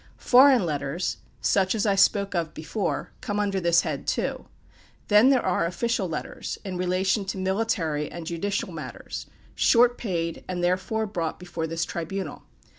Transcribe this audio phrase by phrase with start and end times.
[0.17, 4.47] Foreign letters, such as I spoke of before, come under this head, too.
[5.09, 10.63] Then there are official letters in relation to military and judicial matters short paid, and,
[10.63, 12.41] therefore, brought before this tribunal.